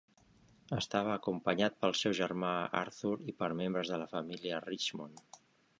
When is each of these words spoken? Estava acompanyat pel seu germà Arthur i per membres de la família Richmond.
Estava 0.77 1.11
acompanyat 1.15 1.77
pel 1.85 1.95
seu 1.99 2.15
germà 2.21 2.55
Arthur 2.83 3.15
i 3.33 3.39
per 3.43 3.53
membres 3.61 3.93
de 3.95 4.03
la 4.05 4.13
família 4.17 4.65
Richmond. 4.71 5.41